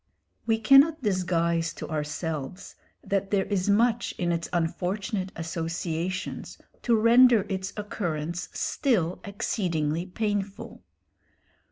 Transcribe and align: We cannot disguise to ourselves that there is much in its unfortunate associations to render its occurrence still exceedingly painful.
We 0.47 0.57
cannot 0.57 1.03
disguise 1.03 1.75
to 1.75 1.87
ourselves 1.87 2.75
that 3.03 3.29
there 3.29 3.45
is 3.45 3.69
much 3.69 4.15
in 4.17 4.31
its 4.31 4.49
unfortunate 4.51 5.31
associations 5.35 6.57
to 6.81 6.95
render 6.99 7.45
its 7.49 7.71
occurrence 7.77 8.49
still 8.51 9.19
exceedingly 9.23 10.07
painful. 10.07 10.81